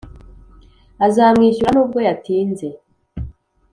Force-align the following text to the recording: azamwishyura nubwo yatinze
azamwishyura 1.05 1.69
nubwo 1.73 1.99
yatinze 2.07 2.67